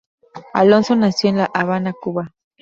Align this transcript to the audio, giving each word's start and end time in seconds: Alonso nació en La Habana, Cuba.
Alonso 0.55 0.95
nació 0.95 1.29
en 1.29 1.37
La 1.37 1.45
Habana, 1.53 1.93
Cuba. 1.93 2.33